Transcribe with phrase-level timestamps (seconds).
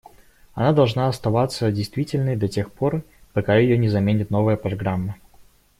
[0.55, 3.03] Она должна оставаться действительной до тех пор,
[3.33, 5.15] пока ее не заменит новая программа.